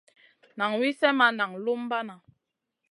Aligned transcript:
Nan 0.57 0.71
wi 0.79 0.89
slèh 0.99 1.15
ma 1.17 1.27
naŋ 1.37 1.51
lumbana. 1.65 2.15